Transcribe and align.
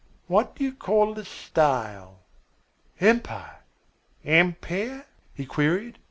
What 0.25 0.55
do 0.55 0.63
you 0.63 0.73
call 0.73 1.13
the 1.13 1.23
style?" 1.23 2.21
"Empire." 2.99 3.59
"Ampeer?" 4.25 5.05
he 5.31 5.45
queried. 5.45 5.99